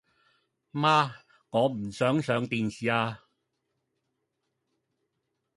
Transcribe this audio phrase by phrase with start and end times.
[0.71, 1.11] 媽，
[1.51, 3.19] 我唔想上電視吖